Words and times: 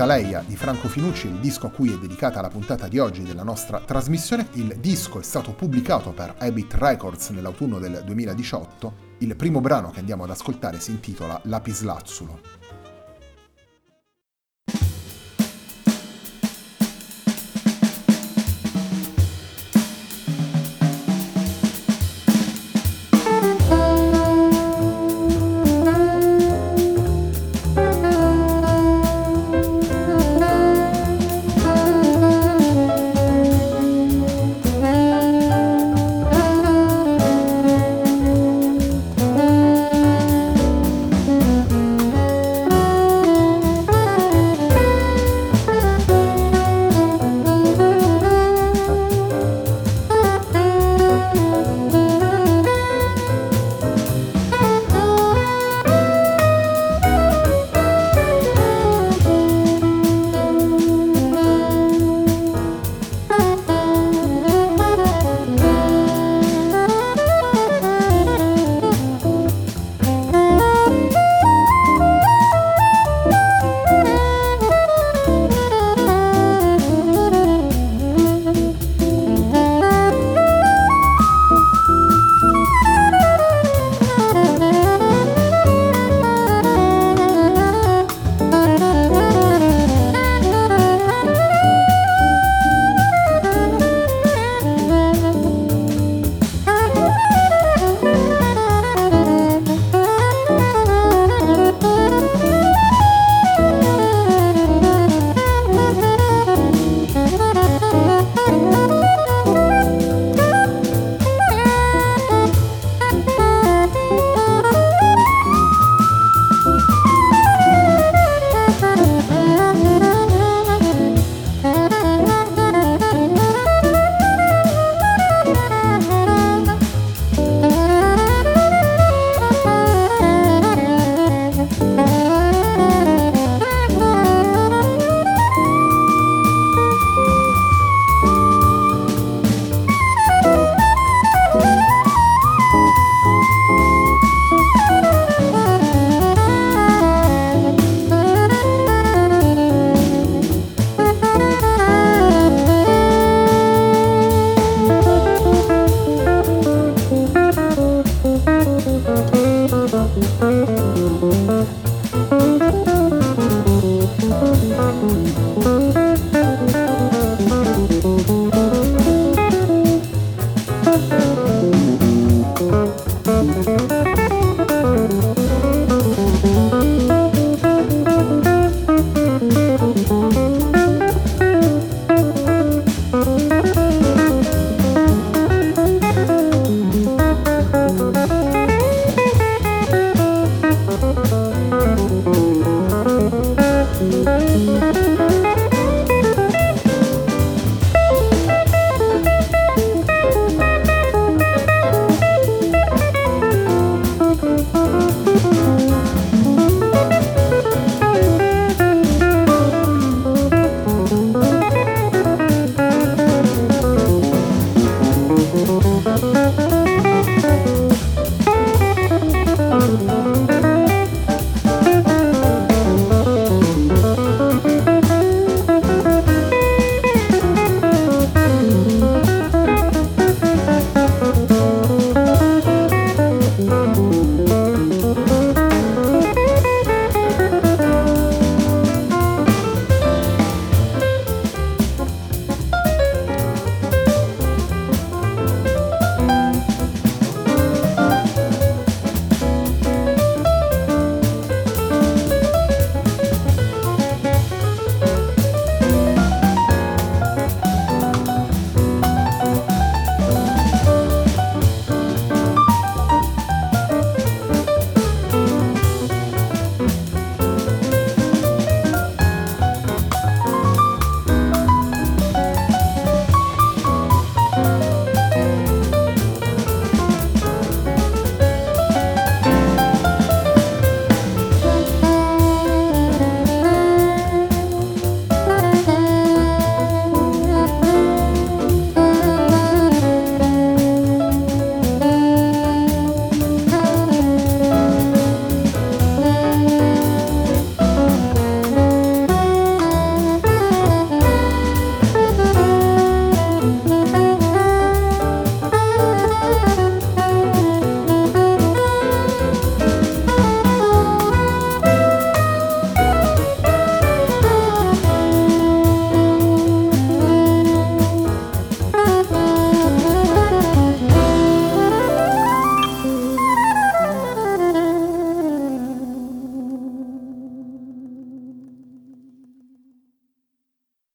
Taleia 0.00 0.42
di 0.46 0.56
Franco 0.56 0.88
Finucci, 0.88 1.26
il 1.26 1.40
disco 1.40 1.66
a 1.66 1.70
cui 1.70 1.92
è 1.92 1.98
dedicata 1.98 2.40
la 2.40 2.48
puntata 2.48 2.88
di 2.88 2.98
oggi 2.98 3.22
della 3.22 3.42
nostra 3.42 3.80
trasmissione. 3.80 4.48
Il 4.52 4.78
disco 4.80 5.20
è 5.20 5.22
stato 5.22 5.52
pubblicato 5.52 6.12
per 6.12 6.36
Habit 6.38 6.72
Records 6.78 7.28
nell'autunno 7.28 7.78
del 7.78 8.00
2018. 8.06 8.94
Il 9.18 9.36
primo 9.36 9.60
brano 9.60 9.90
che 9.90 9.98
andiamo 9.98 10.24
ad 10.24 10.30
ascoltare 10.30 10.80
si 10.80 10.92
intitola 10.92 11.38
Lapislazzulo. 11.44 12.59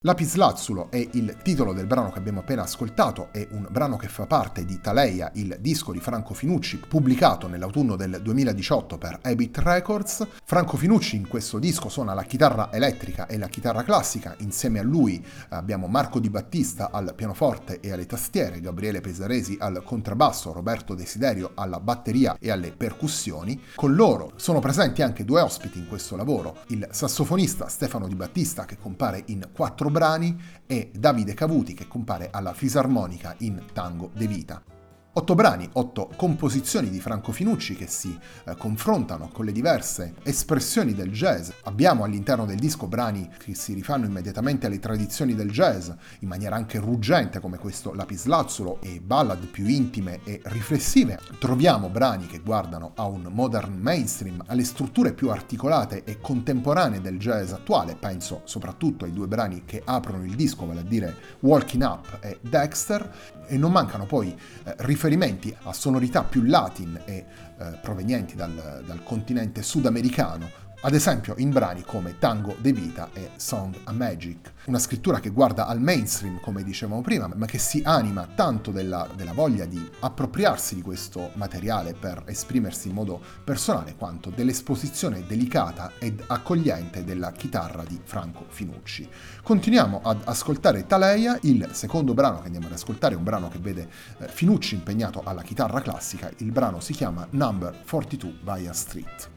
Lapislazzulo 0.05 0.91
è 0.91 1.03
il 1.13 1.35
titolo 1.41 1.73
del 1.73 1.87
brano 1.87 2.11
che 2.11 2.19
abbiamo 2.19 2.41
appena 2.41 2.61
ascoltato, 2.61 3.29
è 3.31 3.47
un 3.49 3.65
brano 3.71 3.97
che 3.97 4.07
fa 4.07 4.27
parte 4.27 4.63
di 4.63 4.79
Taleia, 4.79 5.31
il 5.33 5.57
disco 5.59 5.91
di 5.91 5.99
Franco 5.99 6.35
Finucci, 6.35 6.77
pubblicato 6.87 7.47
nell'autunno 7.47 7.95
del 7.95 8.19
2018 8.21 8.99
per 8.99 9.17
Abit 9.23 9.57
Records. 9.57 10.27
Franco 10.43 10.77
Finucci 10.77 11.15
in 11.15 11.27
questo 11.27 11.57
disco 11.57 11.89
suona 11.89 12.13
la 12.13 12.21
chitarra 12.21 12.71
elettrica 12.71 13.25
e 13.25 13.39
la 13.39 13.47
chitarra 13.47 13.81
classica, 13.81 14.35
insieme 14.41 14.77
a 14.77 14.83
lui 14.83 15.25
abbiamo 15.49 15.87
Marco 15.87 16.19
Di 16.19 16.29
Battista 16.29 16.91
al 16.91 17.13
pianoforte 17.15 17.79
e 17.79 17.91
alle 17.91 18.05
tastiere, 18.05 18.61
Gabriele 18.61 19.01
Pesaresi 19.01 19.57
al 19.59 19.81
contrabbasso, 19.83 20.53
Roberto 20.53 20.93
Desiderio 20.93 21.53
alla 21.55 21.79
batteria 21.79 22.37
e 22.39 22.51
alle 22.51 22.71
percussioni. 22.71 23.59
Con 23.73 23.95
loro 23.95 24.33
sono 24.35 24.59
presenti 24.59 25.01
anche 25.01 25.25
due 25.25 25.41
ospiti 25.41 25.79
in 25.79 25.87
questo 25.87 26.15
lavoro, 26.15 26.57
il 26.67 26.87
sassofonista 26.91 27.67
Stefano 27.69 28.07
Di 28.07 28.13
Battista 28.13 28.65
che 28.65 28.77
compare 28.77 29.23
in 29.29 29.49
quattro 29.51 29.93
brani 29.95 30.37
e 30.67 30.91
Davide 30.93 31.33
Cavuti 31.33 31.73
che 31.73 31.87
compare 31.87 32.27
alla 32.29 32.53
fisarmonica 32.53 33.33
in 33.39 33.63
Tango 33.71 34.11
de 34.13 34.27
Vita. 34.27 34.74
Otto 35.17 35.33
brani, 35.33 35.69
otto 35.71 36.09
composizioni 36.17 36.89
di 36.89 36.99
Franco 36.99 37.31
Finucci 37.31 37.73
che 37.77 37.87
si 37.87 38.19
eh, 38.43 38.57
confrontano 38.57 39.29
con 39.29 39.45
le 39.45 39.53
diverse 39.53 40.15
espressioni 40.23 40.93
del 40.93 41.09
jazz. 41.09 41.51
Abbiamo 41.63 42.03
all'interno 42.03 42.45
del 42.45 42.59
disco 42.59 42.87
brani 42.87 43.29
che 43.37 43.55
si 43.55 43.73
rifanno 43.73 44.07
immediatamente 44.07 44.65
alle 44.65 44.79
tradizioni 44.79 45.33
del 45.33 45.49
jazz, 45.49 45.89
in 46.19 46.27
maniera 46.27 46.57
anche 46.57 46.79
ruggente 46.79 47.39
come 47.39 47.57
questo 47.57 47.93
Lapislazzolo 47.93 48.81
e 48.81 48.99
ballad 48.99 49.45
più 49.45 49.65
intime 49.67 50.19
e 50.25 50.41
riflessive. 50.43 51.17
Troviamo 51.39 51.87
brani 51.87 52.27
che 52.27 52.39
guardano 52.39 52.91
a 52.95 53.05
un 53.05 53.25
modern 53.31 53.77
mainstream, 53.79 54.43
alle 54.47 54.65
strutture 54.65 55.13
più 55.13 55.29
articolate 55.29 56.03
e 56.03 56.19
contemporanee 56.19 56.99
del 56.99 57.19
jazz 57.19 57.53
attuale, 57.53 57.95
penso 57.95 58.41
soprattutto 58.43 59.05
ai 59.05 59.13
due 59.13 59.27
brani 59.27 59.63
che 59.63 59.81
aprono 59.85 60.25
il 60.25 60.35
disco, 60.35 60.65
vale 60.65 60.81
a 60.81 60.83
dire 60.83 61.15
Walking 61.39 61.83
Up 61.83 62.17
e 62.19 62.37
Dexter, 62.41 63.43
e 63.47 63.57
non 63.57 63.71
mancano 63.71 64.05
poi 64.05 64.35
eh, 64.63 64.75
riferimenti 65.05 65.55
a 65.63 65.73
sonorità 65.73 66.23
più 66.23 66.43
latin 66.43 66.99
e 67.05 67.25
eh, 67.57 67.79
provenienti 67.81 68.35
dal, 68.35 68.83
dal 68.85 69.03
continente 69.03 69.61
sudamericano 69.61 70.63
ad 70.85 70.93
esempio 70.93 71.33
in 71.37 71.49
brani 71.49 71.81
come 71.81 72.19
Tango 72.19 72.55
de 72.59 72.71
Vita 72.71 73.09
e 73.11 73.31
Song 73.37 73.75
a 73.85 73.91
Magic, 73.91 74.53
una 74.65 74.77
scrittura 74.77 75.19
che 75.19 75.31
guarda 75.31 75.65
al 75.65 75.81
mainstream, 75.81 76.39
come 76.39 76.63
dicevamo 76.63 77.01
prima, 77.01 77.27
ma 77.33 77.47
che 77.47 77.57
si 77.57 77.81
anima 77.83 78.27
tanto 78.35 78.69
della, 78.69 79.07
della, 79.15 79.33
voglia 79.33 79.65
di 79.65 79.83
appropriarsi 80.01 80.75
di 80.75 80.83
questo 80.83 81.31
materiale 81.33 81.95
per 81.95 82.21
esprimersi 82.27 82.89
in 82.89 82.93
modo 82.93 83.19
personale, 83.43 83.95
quanto 83.95 84.29
dell'esposizione 84.29 85.25
delicata 85.25 85.93
ed 85.97 86.21
accogliente 86.27 87.03
della 87.03 87.31
chitarra 87.31 87.83
di 87.83 87.99
Franco 88.03 88.45
Finucci. 88.47 89.09
Continuiamo 89.41 90.01
ad 90.03 90.21
ascoltare 90.25 90.85
Taleia, 90.85 91.39
il 91.41 91.67
secondo 91.71 92.13
brano 92.13 92.41
che 92.41 92.45
andiamo 92.45 92.67
ad 92.67 92.73
ascoltare 92.73 93.15
un 93.15 93.23
brano 93.23 93.47
che 93.47 93.57
vede 93.57 93.89
eh, 94.19 94.27
Finucci 94.27 94.75
impegnato 94.75 95.23
alla 95.25 95.41
chitarra 95.41 95.81
classica, 95.81 96.29
il 96.37 96.51
brano 96.51 96.79
si 96.79 96.93
chiama 96.93 97.25
Number 97.31 97.75
42 97.89 98.35
Via 98.43 98.71
Street. 98.71 99.34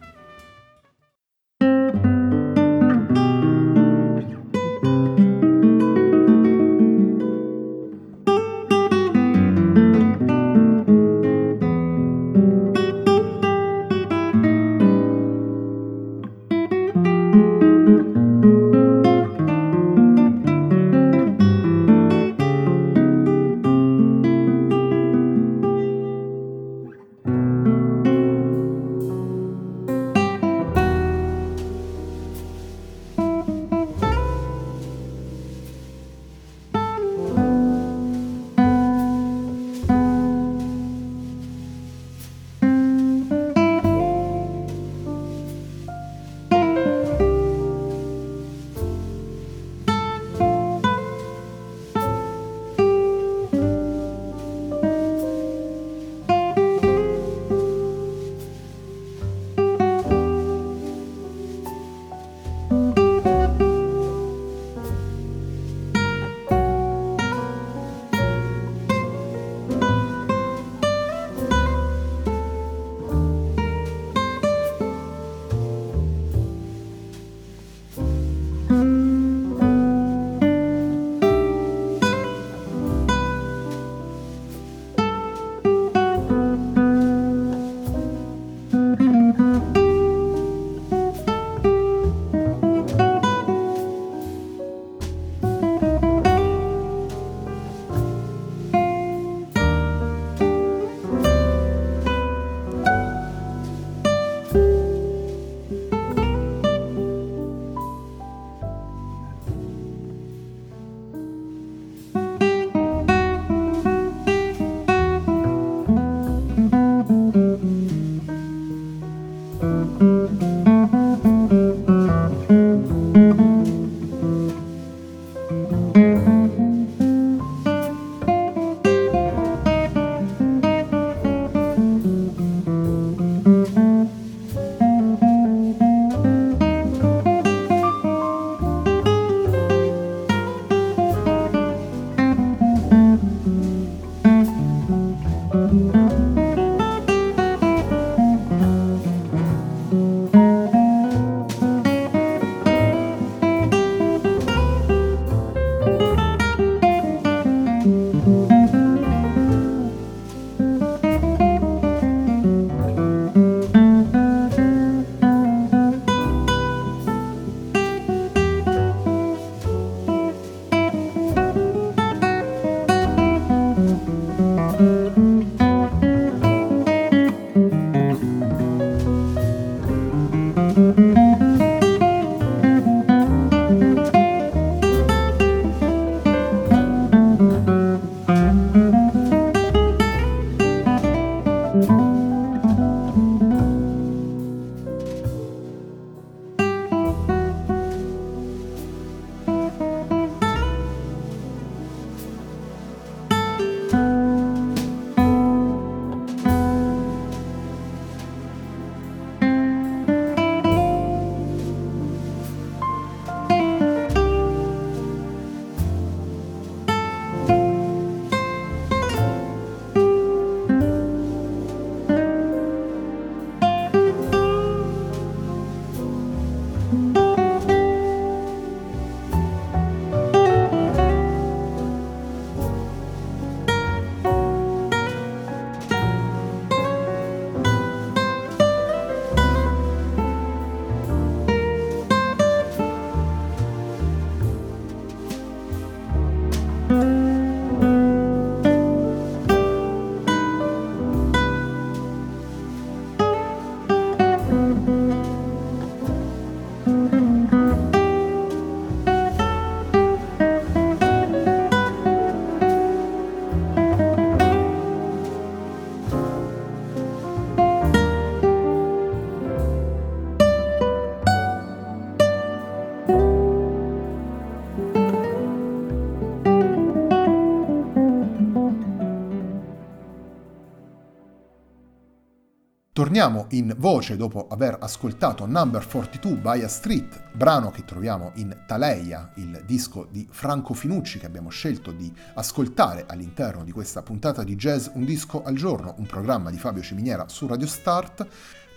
Torniamo 283.09 283.47
in 283.53 283.75
voce 283.79 284.19
dopo 284.19 284.49
aver 284.49 284.77
ascoltato 284.79 285.47
Number 285.47 285.89
42 285.89 286.37
by 286.37 286.63
a 286.63 286.69
Street, 286.69 287.31
brano 287.33 287.71
che 287.71 287.87
troviamo 287.87 288.33
in 288.35 288.55
Taleia, 288.67 289.31
il 289.37 289.63
disco 289.65 290.07
di 290.11 290.29
Franco 290.31 290.75
Finucci 290.75 291.19
che 291.19 291.25
abbiamo 291.25 291.49
scelto 291.49 291.91
di 291.91 292.13
ascoltare 292.35 293.07
all'interno 293.09 293.65
di 293.65 293.73
questa 293.73 294.03
puntata 294.03 294.45
di 294.45 294.57
Jazz 294.57 294.89
Un 294.93 295.07
disco 295.07 295.43
al 295.43 295.55
giorno, 295.55 295.95
un 295.97 296.05
programma 296.05 296.51
di 296.51 296.59
Fabio 296.59 296.83
Ciminiera 296.83 297.31
su 297.31 297.47
Radio 297.47 297.67
Start. 297.67 298.27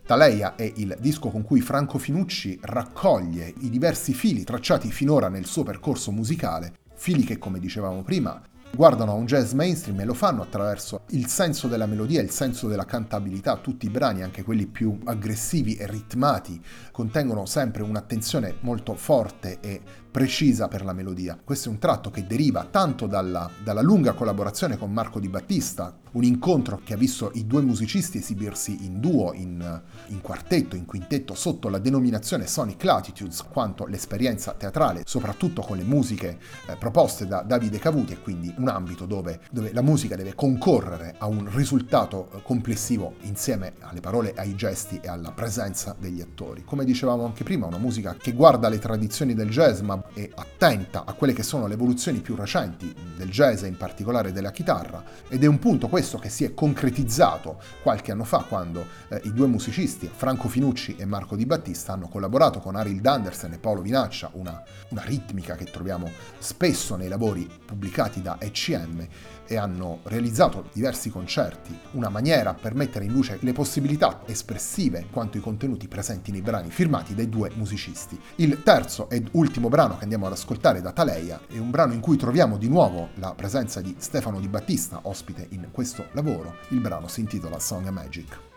Taleia 0.06 0.56
è 0.56 0.72
il 0.78 0.96
disco 1.02 1.28
con 1.28 1.42
cui 1.42 1.60
Franco 1.60 1.98
Finucci 1.98 2.58
raccoglie 2.62 3.54
i 3.60 3.70
diversi 3.70 4.14
fili 4.14 4.46
tracciati 4.46 4.90
finora 4.94 5.28
nel 5.28 5.46
suo 5.46 5.64
percorso 5.64 6.10
musicale, 6.14 6.76
fili 6.96 7.26
che 7.26 7.38
come 7.38 7.60
dicevamo 7.60 8.02
prima 8.02 8.42
guardano 8.74 9.12
a 9.12 9.16
un 9.16 9.26
jazz 9.26 9.52
mainstream 9.54 10.00
e 10.00 10.06
lo 10.06 10.14
fanno 10.14 10.42
attraverso 10.42 11.02
il 11.10 11.28
senso 11.28 11.68
della 11.68 11.86
melodia, 11.86 12.22
il 12.22 12.32
senso 12.32 12.68
della 12.68 12.86
cantabilità. 12.86 13.58
Tutti 13.58 13.86
i 13.86 13.90
brani, 13.90 14.24
anche 14.24 14.44
quelli 14.44 14.66
più 14.66 14.98
aggressivi 15.04 15.76
e 15.76 15.88
ritmati, 15.88 16.62
contengono 16.92 17.46
sempre 17.46 17.84
un'attenzione 17.84 18.56
molto 18.62 18.96
forte 18.96 19.60
e 19.60 19.82
precisa 20.10 20.68
per 20.68 20.84
la 20.84 20.94
melodia. 20.94 21.40
Questo 21.44 21.70
è 21.70 21.72
un 21.72 21.80
tratto 21.80 22.10
che 22.10 22.26
deriva 22.26 22.68
tanto 22.70 23.08
dalla, 23.08 23.50
dalla, 23.64 23.82
lunga 23.82 24.14
collaborazione 24.14 24.78
con 24.78 24.92
Marco 24.92 25.20
Di 25.20 25.30
Battista, 25.30 25.96
un 26.12 26.24
incontro 26.24 26.82
che 26.84 26.94
ha 26.94 26.98
visto 26.98 27.32
i 27.36 27.48
due 27.48 27.62
musicisti 27.62 28.18
esibirsi 28.18 28.86
in 28.86 29.00
duo, 29.00 29.34
in, 29.34 29.82
in 30.08 30.22
quartetto, 30.22 30.76
in 30.76 30.86
quintetto, 30.86 31.36
sotto 31.36 31.70
la 31.70 31.78
denominazione 31.78 32.48
Sonic 32.48 32.84
Latitudes, 32.84 33.44
quanto 33.44 33.86
l'esperienza 33.86 34.54
teatrale, 34.54 35.04
soprattutto 35.06 35.62
con 35.62 35.78
le 35.78 35.84
musiche 35.84 36.38
eh, 36.68 36.76
proposte 36.76 37.26
da 37.28 37.42
Davide 37.42 37.80
Cavuti, 37.80 38.14
e 38.14 38.20
quindi 38.20 38.54
un 38.58 38.68
ambito 38.68 39.06
dove, 39.06 39.40
dove, 39.52 39.72
la 39.74 39.82
musica 39.82 40.16
deve 40.16 40.36
concorrere 40.36 41.16
a 41.18 41.28
un 41.28 41.50
risultato 41.54 42.30
eh, 42.34 42.42
complessivo 42.42 43.16
insieme 43.22 43.74
alle 43.80 44.02
parole, 44.02 44.34
ai 44.36 44.56
gesti 44.56 45.00
e 45.02 45.08
alla 45.08 45.32
presenza 45.32 45.96
degli 45.98 46.22
attori. 46.22 46.64
Come 46.66 46.84
dicevamo 46.84 47.26
anche 47.26 47.44
prima, 47.44 47.68
una 47.68 47.78
musica 47.78 48.16
che 48.16 48.34
guarda 48.34 48.68
le 48.70 48.80
tradizioni 48.80 49.34
del 49.34 49.50
jazz, 49.50 49.80
ma 49.80 50.02
è 50.14 50.30
attenta 50.36 51.06
a 51.06 51.14
quelle 51.14 51.34
che 51.34 51.44
sono 51.44 51.68
le 51.68 51.76
evoluzioni 51.76 52.20
più 52.20 52.36
recenti 52.36 52.94
del 53.16 53.30
jazz 53.30 53.64
e 53.64 53.68
in 53.68 53.78
particolare 53.78 54.32
della 54.32 54.52
chitarra 54.52 55.04
ed 55.28 55.44
è 55.44 55.48
un 55.48 55.60
punto 55.60 55.88
questo 55.88 56.01
che 56.02 56.30
si 56.30 56.44
è 56.44 56.54
concretizzato 56.54 57.62
qualche 57.84 58.12
anno 58.12 58.24
fa 58.24 58.40
quando 58.48 58.86
eh, 59.10 59.22
i 59.26 59.34
due 59.34 59.48
musicisti 59.48 60.10
Franco 60.14 60.48
Finucci 60.48 60.96
e 60.98 61.06
Marco 61.06 61.36
Di 61.36 61.46
Battista 61.46 61.94
hanno 61.94 62.08
collaborato 62.08 62.60
con 62.60 62.76
Arild 62.76 63.06
Andersen 63.06 63.54
e 63.54 63.60
Paolo 63.60 63.82
Vinaccia, 63.82 64.30
una, 64.34 64.64
una 64.90 65.04
ritmica 65.04 65.56
che 65.56 65.66
troviamo 65.66 66.10
spesso 66.40 66.96
nei 66.96 67.08
lavori 67.08 67.48
pubblicati 67.66 68.22
da 68.22 68.38
ECM 68.40 69.08
e 69.52 69.58
hanno 69.58 70.00
realizzato 70.04 70.70
diversi 70.72 71.10
concerti, 71.10 71.78
una 71.92 72.08
maniera 72.08 72.54
per 72.54 72.74
mettere 72.74 73.04
in 73.04 73.12
luce 73.12 73.38
le 73.42 73.52
possibilità 73.52 74.22
espressive 74.26 75.08
quanto 75.12 75.38
i 75.38 75.42
contenuti 75.42 75.90
presenti 75.90 76.32
nei 76.32 76.42
brani 76.42 76.70
firmati 76.70 77.14
dai 77.14 77.28
due 77.28 77.52
musicisti. 77.56 78.18
Il 78.36 78.64
terzo 78.64 79.10
ed 79.10 79.28
ultimo 79.34 79.68
brano 79.68 79.98
che 79.98 80.04
andiamo 80.04 80.28
ad 80.28 80.32
ascoltare 80.32 80.82
da 80.82 80.94
Taleia 80.94 81.42
è 81.48 81.58
un 81.58 81.70
brano 81.70 81.92
in 81.92 82.00
cui 82.00 82.16
troviamo 82.16 82.58
di 82.58 82.70
nuovo 82.70 83.10
la 83.16 83.34
presenza 83.36 83.82
di 83.82 83.94
Stefano 83.98 84.40
Di 84.40 84.48
Battista, 84.48 85.02
ospite 85.04 85.48
in 85.50 85.68
questo 85.72 86.06
lavoro. 86.14 86.56
Il 86.70 86.80
brano 86.80 87.10
si 87.10 87.20
intitola 87.20 87.60
Song 87.60 87.90
Magic. 87.90 88.51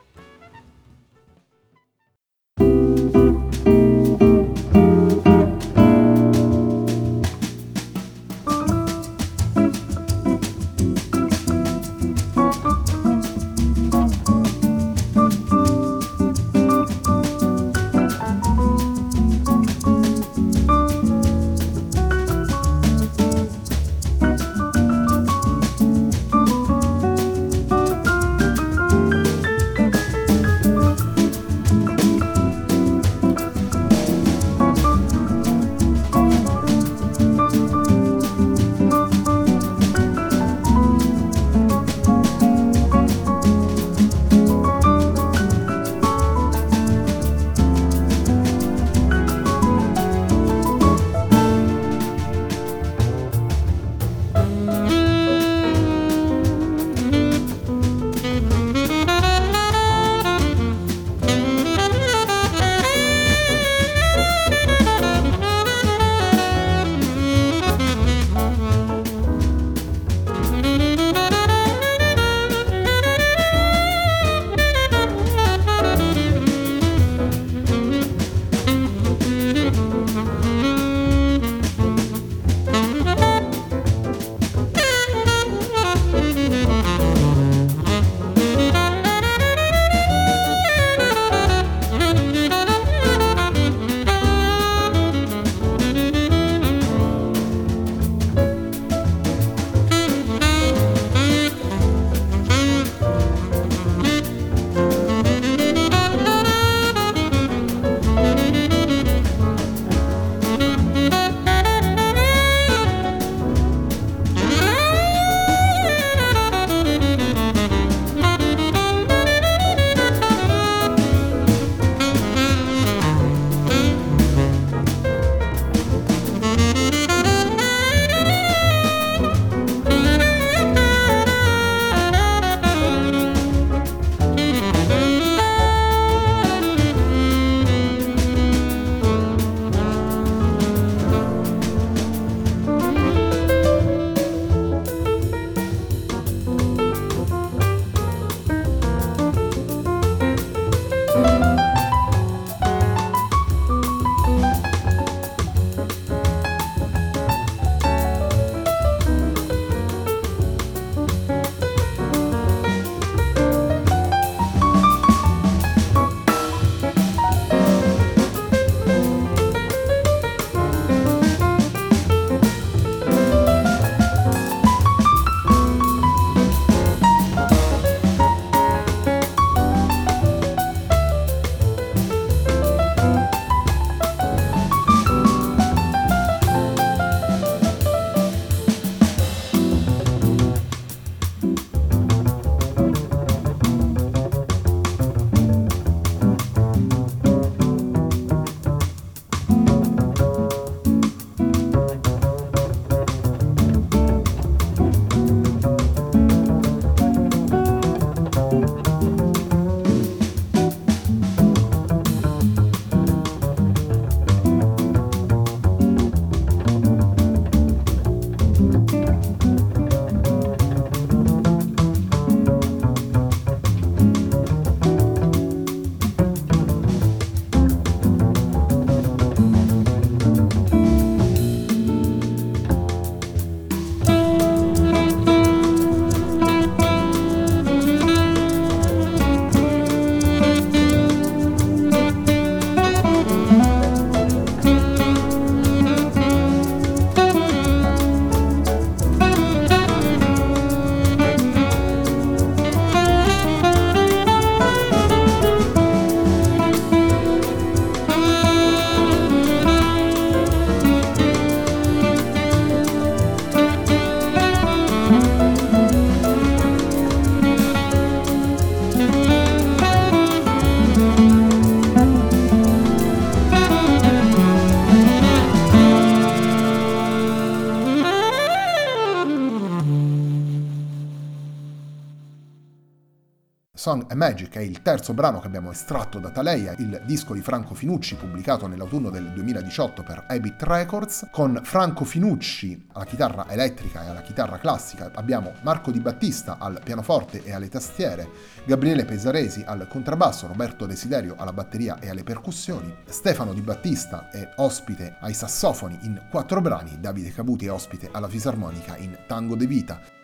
Song 283.84 284.06
and 284.08 284.18
Magic 284.18 284.56
è 284.56 284.62
il 284.62 284.80
terzo 284.80 285.12
brano 285.12 285.40
che 285.40 285.46
abbiamo 285.46 285.70
estratto 285.70 286.18
da 286.18 286.30
Taleia, 286.30 286.74
il 286.78 287.02
disco 287.04 287.34
di 287.34 287.42
Franco 287.42 287.74
Finucci 287.74 288.14
pubblicato 288.14 288.66
nell'autunno 288.66 289.10
del 289.10 289.30
2018 289.30 290.02
per 290.02 290.24
Habit 290.26 290.62
Records. 290.62 291.28
Con 291.30 291.60
Franco 291.62 292.06
Finucci 292.06 292.86
alla 292.94 293.04
chitarra 293.04 293.44
elettrica 293.46 294.02
e 294.02 294.08
alla 294.08 294.22
chitarra 294.22 294.56
classica 294.56 295.10
abbiamo 295.14 295.52
Marco 295.60 295.90
Di 295.90 296.00
Battista 296.00 296.56
al 296.58 296.80
pianoforte 296.82 297.44
e 297.44 297.52
alle 297.52 297.68
tastiere, 297.68 298.26
Gabriele 298.64 299.04
Pesaresi 299.04 299.62
al 299.66 299.86
contrabbasso, 299.86 300.46
Roberto 300.46 300.86
Desiderio 300.86 301.34
alla 301.36 301.52
batteria 301.52 301.98
e 301.98 302.08
alle 302.08 302.22
percussioni, 302.22 302.90
Stefano 303.04 303.52
Di 303.52 303.60
Battista 303.60 304.30
è 304.30 304.48
ospite 304.56 305.16
ai 305.20 305.34
sassofoni 305.34 305.98
in 306.04 306.22
quattro 306.30 306.62
brani, 306.62 307.00
Davide 307.00 307.34
Cabuti 307.34 307.66
è 307.66 307.70
ospite 307.70 308.08
alla 308.10 308.28
fisarmonica 308.28 308.96
in 308.96 309.14
Tango 309.26 309.56
de 309.56 309.66
Vita. 309.66 310.23